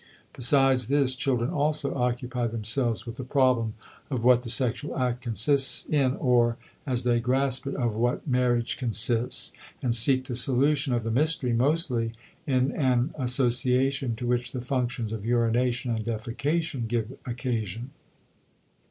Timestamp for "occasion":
17.27-17.91